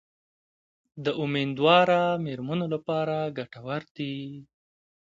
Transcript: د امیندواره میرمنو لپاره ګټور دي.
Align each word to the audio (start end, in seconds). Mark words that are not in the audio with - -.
د 1.03 1.05
امیندواره 1.23 2.03
میرمنو 2.25 2.65
لپاره 2.73 3.17
ګټور 3.37 3.81
دي. 3.95 4.15